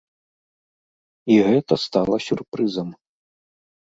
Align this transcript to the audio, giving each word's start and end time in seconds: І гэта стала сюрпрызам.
І 1.33 1.35
гэта 1.49 1.73
стала 1.85 2.15
сюрпрызам. 2.27 2.89